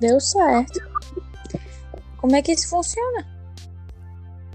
[0.00, 0.80] Deu certo.
[2.16, 3.26] Como é que isso funciona?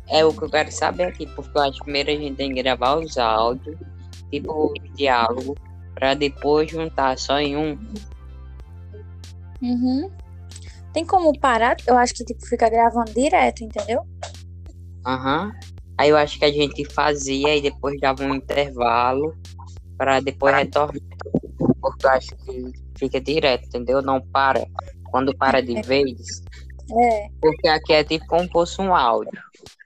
[0.07, 2.53] É o que eu quero saber aqui, porque eu acho que primeiro a gente tem
[2.53, 3.77] que gravar os áudios,
[4.31, 5.55] tipo o diálogo,
[5.93, 7.77] pra depois juntar só em um.
[9.61, 10.09] Uhum.
[10.93, 11.77] Tem como parar?
[11.85, 14.01] Eu acho que tipo, fica gravando direto, entendeu?
[15.05, 15.51] Aham.
[15.97, 19.35] Aí eu acho que a gente fazia e depois dava um intervalo
[19.97, 21.01] pra depois retornar.
[21.81, 24.01] Porque eu acho que fica direto, entendeu?
[24.01, 24.65] Não para.
[25.11, 26.43] Quando para de vez.
[26.91, 27.29] É.
[27.41, 29.39] Porque aqui é tipo como fosse um áudio.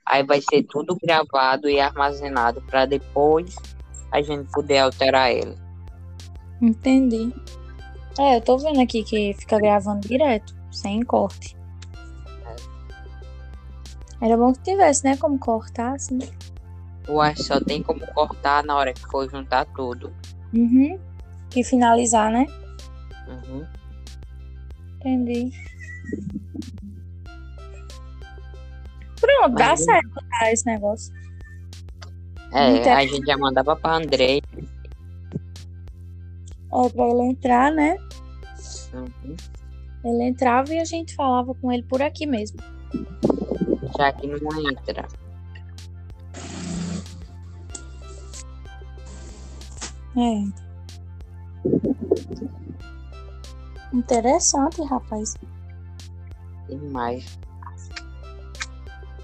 [0.06, 3.56] Aí vai ser tudo gravado e armazenado pra depois
[4.12, 5.56] a gente poder alterar ele.
[6.60, 7.32] Entendi.
[8.18, 11.56] É, eu tô vendo aqui que fica gravando direto, sem corte.
[14.20, 15.16] Era bom que tivesse, né?
[15.16, 16.18] Como cortar, assim.
[17.06, 20.12] Eu acho que só tem como cortar na hora que for juntar tudo.
[20.54, 20.98] Uhum.
[21.54, 22.46] E finalizar, né?
[23.28, 23.66] Uhum.
[25.04, 25.52] Entendi.
[29.20, 31.12] Pronto, dá certo tá, esse negócio.
[32.52, 34.42] É, a gente já mandava pra Andrei.
[36.70, 37.96] Ó, pra ele entrar, né?
[38.94, 39.36] Uhum.
[40.04, 42.58] Ele entrava e a gente falava com ele por aqui mesmo.
[43.98, 45.06] Já que não entra.
[50.16, 50.63] É.
[53.94, 55.34] Interessante, rapaz.
[56.68, 57.38] Demais.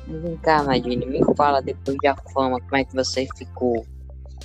[0.06, 3.84] Vem cá, Nadine, me fala depois da fama, como é que você ficou?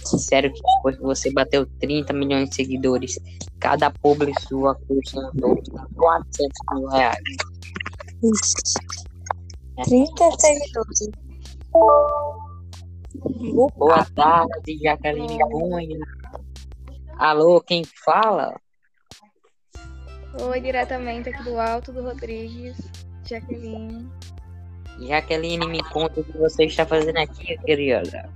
[0.04, 3.20] Sério que depois que você bateu 30 milhões de seguidores,
[3.60, 7.18] cada publi sua custa em torno de 400 mil reais.
[8.24, 8.64] Ixi.
[9.84, 11.10] 30 seguidores.
[13.76, 16.00] Boa tarde, Jaqueline Cunha.
[17.18, 18.60] Alô, quem fala?
[20.42, 22.78] Oi, diretamente aqui do Alto do Rodrigues,
[23.24, 24.10] Jaqueline.
[25.00, 28.30] Jaqueline, me conta o que você está fazendo aqui, querida.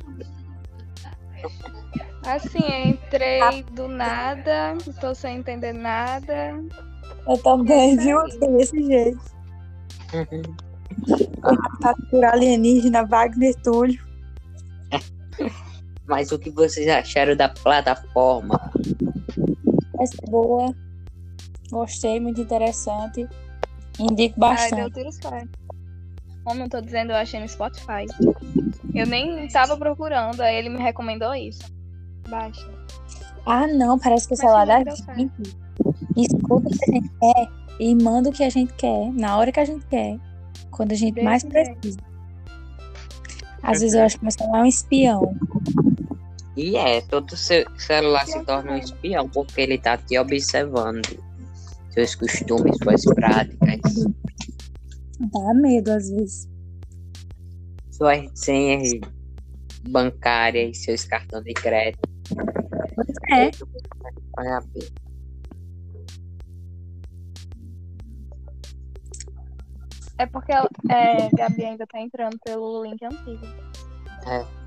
[2.26, 6.54] Assim, eu entrei do nada, tô sem entender nada.
[7.28, 8.24] Eu também, Isso viu?
[8.58, 9.20] Desse jeito.
[11.82, 14.00] Tá por alienígena, Wagner Túlio.
[16.06, 18.60] Mas o que vocês acharam da plataforma?
[20.00, 20.74] Essa é boa.
[21.72, 23.28] Gostei, muito interessante.
[24.00, 24.76] Indico Ai, bastante.
[24.76, 25.60] deu tiro certo.
[26.44, 28.06] Como eu tô dizendo, eu achei no Spotify.
[28.94, 31.62] Eu nem tava procurando, aí ele me recomendou isso.
[32.28, 32.68] Baixa.
[33.46, 35.32] Ah, não, parece que o celular deu gente
[36.16, 37.48] escuta o que a gente quer
[37.80, 40.18] e manda o que a gente quer, na hora que a gente quer,
[40.72, 42.00] quando a gente Desse mais precisa.
[43.62, 45.36] Às vezes eu acho que meu celular é um espião.
[46.56, 51.29] E é, todo seu celular se torna um espião, porque ele tá te observando.
[51.90, 53.80] Seus costumes, suas práticas,
[55.20, 56.50] Dá medo às vezes.
[57.92, 58.92] suas senhas
[59.90, 62.10] bancárias, seus cartões de crédito.
[63.32, 63.50] É.
[64.36, 64.90] Vai abrir.
[70.18, 73.46] É porque é, Gabi ainda tá entrando pelo link antigo.
[74.28, 74.59] É.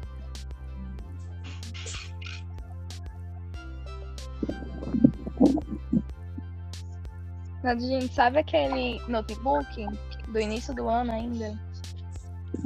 [7.62, 9.86] Nadine, sabe aquele notebook
[10.28, 11.58] do início do ano ainda?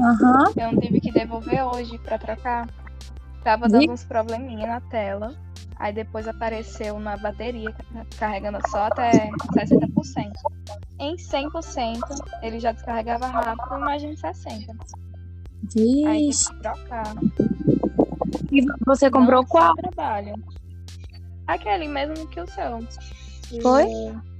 [0.00, 0.44] Aham.
[0.56, 2.68] Eu não tive que devolver hoje pra trocar.
[3.44, 5.34] Tava dando uns probleminha na tela.
[5.78, 10.32] Aí depois apareceu na bateria, ca- carregando só até 60%.
[10.98, 12.00] Em 100%,
[12.42, 14.74] ele já descarregava rápido, imagina 60%.
[16.06, 16.44] Aí Vixe.
[16.46, 17.14] tive que trocar.
[18.50, 19.74] E você comprou Não, qual?
[19.74, 20.34] trabalho.
[21.46, 22.78] Aquele mesmo que o seu.
[23.62, 23.84] Foi?
[23.84, 24.35] O-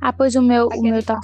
[0.00, 1.20] Ah, pois o meu, o Aquele- meu tá.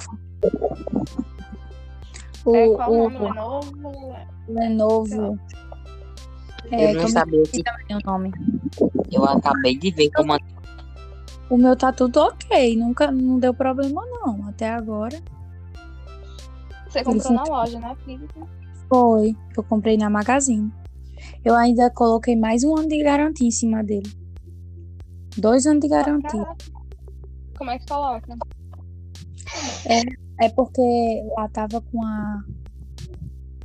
[2.45, 3.25] O, É qual o o nome?
[3.29, 4.15] Lenovo?
[4.47, 5.39] Lenovo.
[6.71, 8.31] É, eu que não eu sabia que me tem o nome.
[9.11, 10.55] eu acabei de ver que eu mandei.
[11.49, 15.17] O meu tá tudo ok, nunca não deu problema não, até agora.
[16.89, 18.41] Você comprou na loja, né, física?
[18.89, 20.71] Foi, eu comprei na Magazine.
[21.43, 24.11] Eu ainda coloquei mais um ano de garantia em cima dele.
[25.37, 26.29] Dois anos de garantia.
[26.29, 26.65] Caraca.
[27.57, 28.35] Como é que coloca?
[30.39, 30.81] É porque
[31.37, 32.43] lá tava com a.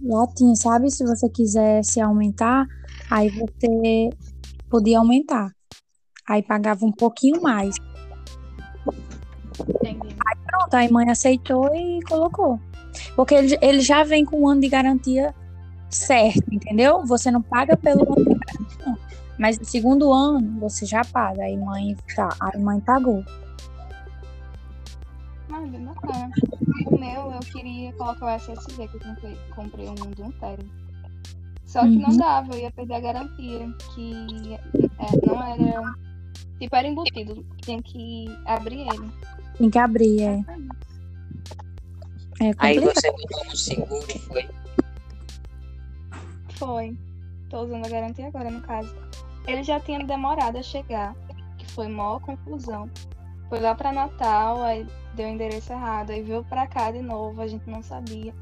[0.03, 0.91] Lá tinha, sabe?
[0.91, 2.67] Se você quisesse aumentar,
[3.11, 4.11] aí você
[4.69, 5.51] podia aumentar.
[6.29, 7.75] Aí pagava um pouquinho mais.
[9.69, 10.17] Entendi.
[10.47, 12.59] Pronto, aí mãe aceitou e colocou.
[13.15, 15.35] Porque ele, ele já vem com um ano de garantia
[15.89, 17.05] certo, entendeu?
[17.07, 18.99] Você não paga pelo ano de garantia, não.
[19.39, 21.43] Mas no segundo ano você já paga.
[21.43, 23.25] Aí mãe, tá, aí mãe pagou.
[25.61, 26.31] Ah, bem bacana.
[26.87, 30.65] O meu, eu queria colocar o SSD, que eu comprei, comprei um de um tera.
[31.67, 32.17] Só que não Uhum.
[32.17, 34.55] dava, eu ia perder a garantia, que
[34.99, 35.95] é, não era.
[36.59, 39.11] Tipo, era embutido, tinha que abrir ele.
[39.59, 40.41] Tem que abrir, é.
[42.43, 44.49] É Aí você botou no seguro, foi?
[46.59, 46.97] Foi.
[47.51, 48.95] Tô usando a garantia agora, no caso.
[49.47, 51.15] Ele já tinha demorado a chegar,
[51.59, 52.89] que foi maior confusão.
[53.50, 57.43] Foi lá pra Natal, aí deu o endereço errado, aí veio pra cá de novo,
[57.43, 58.32] a gente não sabia.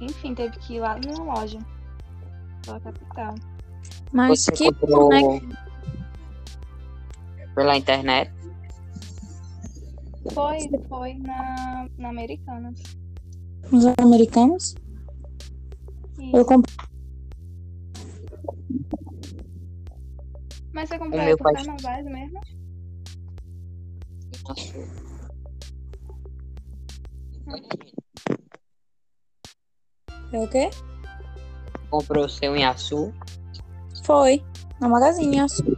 [0.00, 1.58] Enfim, teve que ir lá na loja.
[2.64, 3.34] Pela capital.
[4.10, 5.40] Mas Você que comprou bom, né?
[7.54, 8.32] pela internet?
[10.32, 12.80] Foi, foi na, na Americanas.
[13.70, 14.74] Os americanos?
[16.18, 16.36] Isso.
[16.36, 16.74] Eu comprei.
[20.72, 22.06] Mas você comprou por pai- carnavais
[30.32, 30.70] É o quê?
[31.90, 33.12] Comprou o seu em Açu?
[34.04, 34.42] Foi.
[34.80, 35.72] Na Magazine Açúcar.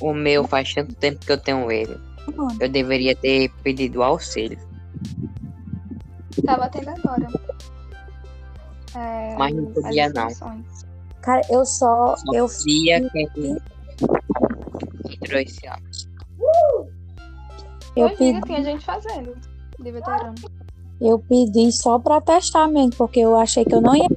[0.00, 1.98] O meu faz tanto tempo que eu tenho ele.
[2.34, 2.56] mano.
[2.60, 4.58] Eu deveria ter pedido auxílio.
[6.46, 7.28] Tá batendo agora.
[8.94, 10.28] É, Mas não podia, não.
[11.20, 12.14] Cara, eu só.
[12.32, 13.28] Eu, Dia que
[15.14, 15.89] entrou esse ano.
[18.02, 19.36] Eu, pedi, tinha gente fazendo.
[19.78, 20.34] De veterano.
[21.00, 24.08] eu pedi só pra testar mesmo, porque eu achei que eu não ia.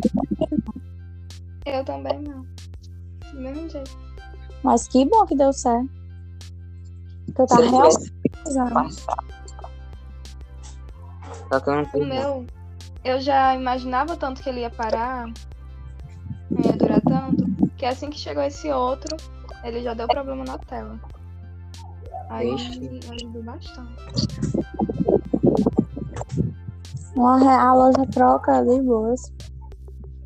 [1.65, 2.45] Eu também não.
[3.31, 3.97] Do mesmo jeito.
[4.63, 5.89] Mas que bom que deu certo.
[7.25, 8.11] Porque eu tava realmente.
[11.51, 12.05] Só que eu não O não.
[12.05, 12.45] meu,
[13.03, 15.27] eu já imaginava tanto que ele ia parar,
[16.49, 17.45] não ia durar tanto,
[17.77, 19.15] que assim que chegou esse outro,
[19.63, 20.99] ele já deu problema na tela.
[22.33, 23.93] Aí ajudou bastante.
[27.15, 29.31] Uma, a loja troca de boas.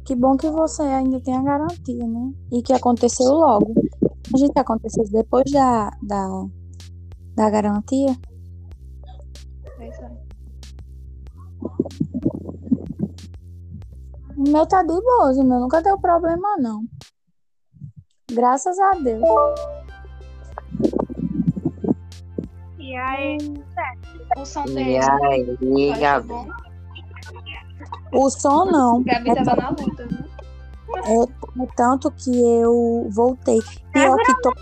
[0.05, 2.31] Que bom que você ainda tem a garantia, né?
[2.53, 3.73] E que aconteceu logo.
[4.33, 6.45] A gente acontecesse depois da, da,
[7.35, 8.15] da garantia.
[9.77, 10.17] É isso aí.
[14.37, 16.85] O meu tá de boas, o meu nunca deu problema, não.
[18.31, 19.76] Graças a Deus.
[22.87, 23.37] E aí,
[24.37, 26.27] o som E dele aí, foi Gabi?
[26.29, 26.47] bom.
[28.13, 29.03] O som não.
[29.03, 30.23] Gabi tava na luta, né?
[31.03, 33.59] É, é tanto que eu voltei.
[33.91, 34.53] Pior que, to...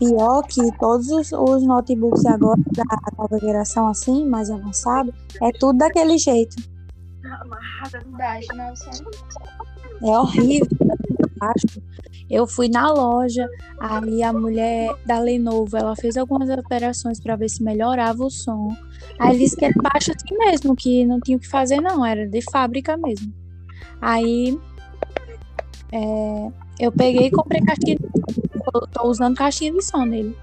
[0.00, 2.84] Pior que todos os, os notebooks agora da
[3.16, 6.56] nova geração assim, mais avançado, é tudo daquele jeito.
[8.18, 8.74] Baixo, né?
[10.02, 10.66] É horrível.
[11.40, 11.80] Acho.
[12.30, 13.48] Eu fui na loja,
[13.80, 18.76] aí a mulher da Lenovo, ela fez algumas alterações para ver se melhorava o som.
[19.18, 22.28] Aí disse que era baixo assim mesmo, que não tinha o que fazer não, era
[22.28, 23.34] de fábrica mesmo.
[24.00, 24.56] Aí
[25.92, 28.10] é, eu peguei e comprei caixinha de
[28.74, 30.36] eu tô usando caixinha de som nele.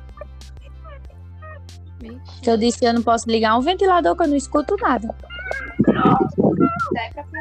[2.45, 5.15] Eu disse que eu não posso ligar um ventilador que eu não escuto nada.
[6.93, 7.37] Daí pra?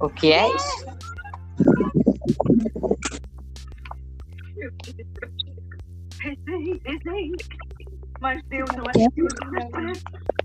[0.00, 0.86] O que é isso?
[8.20, 8.92] Mas Deus não é?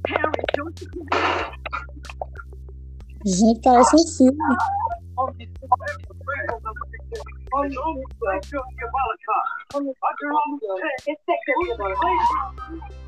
[0.08, 0.86] Harry, don't
[3.26, 4.38] Gente, parece um filme.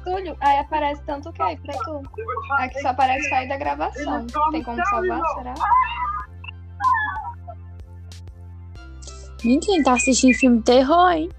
[0.03, 2.01] Túlio, aí aparece tanto que aí pra tu.
[2.57, 4.25] Aqui só aparece cair da gravação.
[4.51, 5.53] Tem como salvar, será?
[9.43, 11.29] Ninguém tá assistindo filme de terror, hein?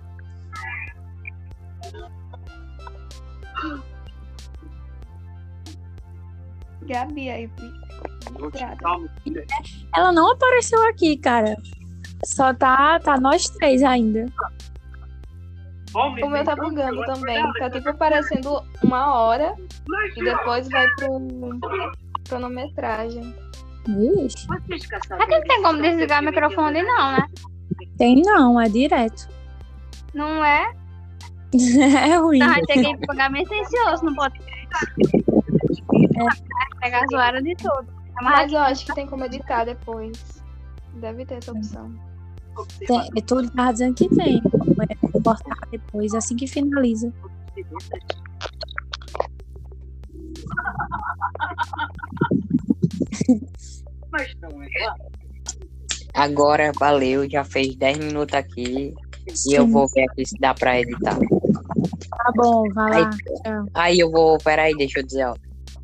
[6.83, 7.51] Gabi aí,
[8.37, 8.77] vidrada.
[9.95, 11.57] Ela não apareceu aqui, cara.
[12.25, 14.27] Só tá, tá nós três ainda.
[15.95, 17.43] O meu tá bugando também.
[17.59, 19.55] Tá tipo aparecendo uma hora
[20.17, 21.21] e depois vai pro
[22.29, 23.35] cronometragem.
[23.87, 24.47] Vixe.
[24.51, 27.27] Aqui não tem como desligar o microfone, não, né?
[27.99, 29.29] Tem não, é direto.
[30.15, 30.73] Não é?
[31.53, 32.39] É ruim.
[32.39, 34.69] Vai ter que pagar meio silencioso no podcast.
[36.17, 36.81] É.
[36.81, 37.87] Pegar a zoada de tudo.
[38.21, 40.43] É Mas eu acho que tem como editar depois.
[40.95, 41.91] Deve ter essa opção.
[42.87, 44.43] Tem, é tudo tava dizendo que tem.
[44.91, 47.13] É cortar depois, assim que finaliza.
[54.11, 54.95] Mas não é.
[56.19, 58.95] Agora valeu, já fez 10 minutos aqui.
[59.47, 61.17] E eu vou ver aqui se dá pra editar.
[61.19, 63.11] Tá bom, vai lá.
[63.75, 65.35] Aí eu vou, peraí, deixa eu dizer, ó.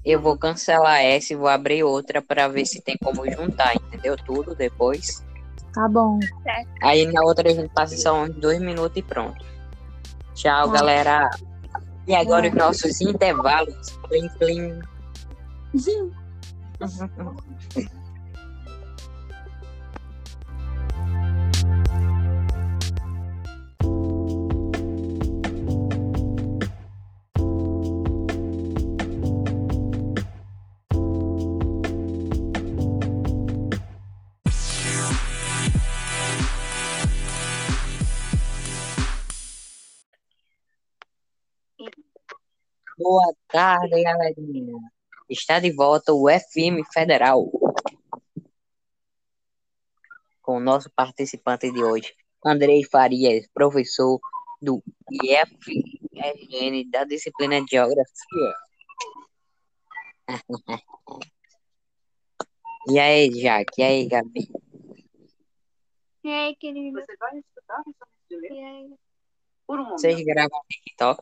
[0.04, 4.16] Eu vou cancelar essa e vou abrir outra pra ver se tem como juntar, entendeu?
[4.16, 5.24] Tudo depois.
[5.72, 6.18] Tá bom.
[6.82, 9.44] Aí na outra a gente passa só uns dois minutos e pronto.
[10.34, 10.74] Tchau, Tá.
[10.74, 11.30] galera.
[12.06, 13.90] E agora os nossos intervalos.
[14.08, 14.80] Plim, plim.
[43.04, 44.78] Boa tarde, galerinha.
[45.28, 47.50] Está de volta o FM Federal.
[50.40, 54.18] Com o nosso participante de hoje, Andrei Farias, professor
[54.62, 54.82] do
[55.22, 58.54] IFRN da disciplina de Geografia.
[62.86, 63.80] E aí, Jaque?
[63.80, 64.48] E aí, Gabi?
[66.22, 67.00] E aí, querido?
[67.00, 67.82] Você vai estudar
[68.30, 68.94] E aí?
[69.66, 70.00] por um momento.
[70.00, 71.18] Vocês gravam TikTok?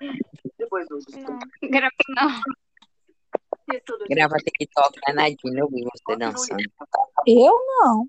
[0.72, 1.38] Depois do Não.
[1.70, 2.40] Grave não.
[4.08, 5.58] Grava TikTok, né, Nadine?
[5.58, 6.62] Eu vi você dançando.
[7.26, 8.08] Eu não.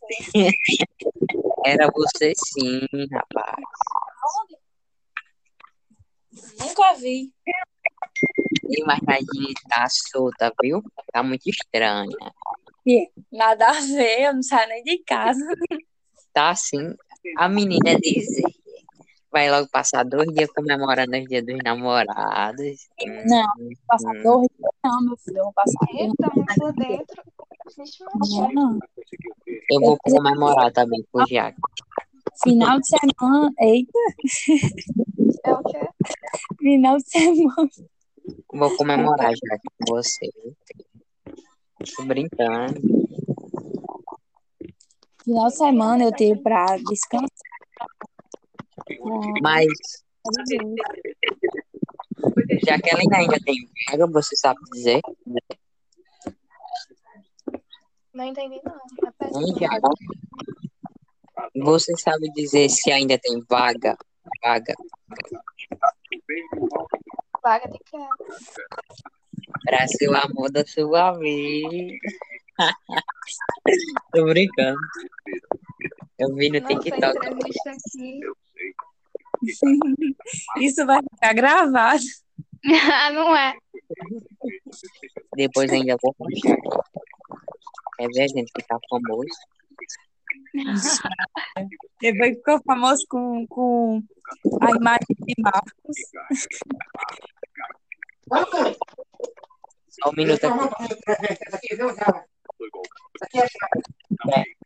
[1.64, 2.80] Era você sim,
[3.12, 3.56] rapaz.
[6.58, 7.32] Nunca vi.
[8.68, 10.82] E mas Nadine tá solta, viu?
[11.12, 12.16] Tá muito estranha.
[13.30, 15.44] Nada a ver, eu não saio nem de casa.
[16.32, 16.94] Tá assim.
[17.36, 18.59] A menina dizer.
[19.32, 22.88] Vai logo passar dois dias comemorando os dias dos namorados.
[23.26, 24.22] Não, Hum, Passar hum.
[24.22, 25.36] dois dias, não, meu filho.
[25.38, 27.22] Eu vou passar dois Eita, muito por dentro.
[27.78, 28.04] Vixe,
[28.54, 28.78] Não.
[29.70, 31.60] Eu vou comemorar também com o Jaque.
[32.42, 33.52] Final de semana.
[33.60, 33.98] Eita,
[35.44, 35.88] É o quê?
[36.58, 37.70] final de semana.
[38.52, 40.28] Vou comemorar, Jaque, com você.
[41.96, 42.80] Tô brincando.
[45.24, 47.28] Final de semana eu tenho pra descansar.
[49.42, 49.66] Mas,
[50.26, 50.74] Ah, Deus.
[52.66, 53.56] Jaqueline ainda tem
[53.90, 55.00] vaga, você sabe dizer?
[58.12, 58.78] Não entendi, não.
[59.58, 59.80] Jaque?
[61.56, 63.96] Você sabe dizer se ainda tem vaga?
[64.42, 64.74] Vaga
[67.42, 67.96] Vaga de quê?
[69.64, 71.94] pra ser o amor da sua vida.
[74.12, 74.78] Tô brincando.
[76.18, 77.16] Eu vi no Nossa, TikTok.
[77.16, 78.19] entrevista aqui.
[80.60, 82.02] Isso vai ficar gravado.
[82.92, 83.54] Ah, não é.
[85.34, 86.56] Depois ainda vou postar.
[87.96, 89.28] Quer ver, gente, ficar famoso?
[92.00, 94.02] Depois ficou famoso com, com
[94.60, 95.96] a imagem de Marcos.
[99.88, 100.44] Só um minuto
[103.24, 104.59] aqui.